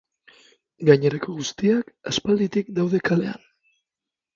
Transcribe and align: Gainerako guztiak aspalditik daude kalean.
Gainerako 0.89 1.35
guztiak 1.41 1.95
aspalditik 2.15 2.77
daude 2.83 3.07
kalean. 3.13 3.51